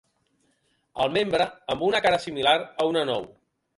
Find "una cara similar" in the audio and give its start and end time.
1.91-2.55